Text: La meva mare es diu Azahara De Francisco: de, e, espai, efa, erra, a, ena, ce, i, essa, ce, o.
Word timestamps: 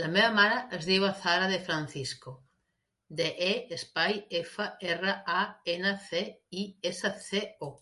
La 0.00 0.08
meva 0.16 0.32
mare 0.38 0.58
es 0.78 0.88
diu 0.88 1.06
Azahara 1.08 1.46
De 1.54 1.56
Francisco: 1.70 2.34
de, 3.22 3.30
e, 3.46 3.50
espai, 3.78 4.20
efa, 4.42 4.68
erra, 4.96 5.16
a, 5.38 5.46
ena, 5.76 5.94
ce, 6.10 6.24
i, 6.64 6.70
essa, 6.92 7.14
ce, 7.32 7.42
o. 7.70 7.72